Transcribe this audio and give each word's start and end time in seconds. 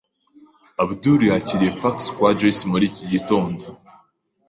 Abdul 0.83 1.19
yakiriye 1.29 1.71
fax 1.81 1.97
kwa 2.15 2.29
Joyce 2.37 2.63
muri 2.71 2.85
iki 2.89 3.03
gitondo. 3.11 3.63